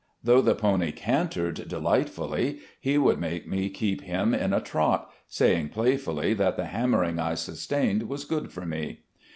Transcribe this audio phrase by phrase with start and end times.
[0.23, 5.11] Though the pony cantered delight fully, he would make me keep him in a trot,
[5.27, 9.01] saying play fully that the hammering I sustained was good for me.